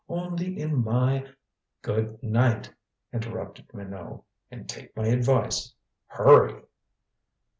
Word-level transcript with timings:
Only 0.09 0.59
in 0.59 0.83
my" 0.83 1.29
"Good 1.83 2.23
night," 2.23 2.73
interrupted 3.13 3.71
Minot. 3.71 4.23
"And 4.49 4.67
take 4.67 4.97
my 4.97 5.05
advice. 5.05 5.75
Hurry!" 6.07 6.63